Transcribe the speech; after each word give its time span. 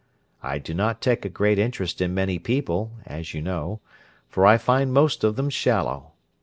I 0.41 0.57
do 0.57 0.73
not 0.73 0.99
take 0.99 1.25
a 1.25 1.29
great 1.29 1.59
interest 1.59 2.01
in 2.01 2.11
many 2.15 2.39
people, 2.39 2.91
as 3.05 3.35
you 3.35 3.41
know, 3.43 3.81
for 4.29 4.47
I 4.47 4.57
find 4.57 4.91
most 4.91 5.23
of 5.23 5.35
them 5.35 5.51
shallow. 5.51 6.13